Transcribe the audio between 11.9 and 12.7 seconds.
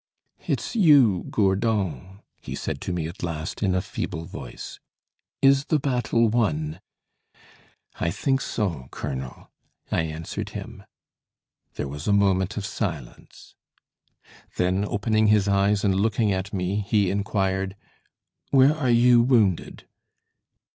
a moment of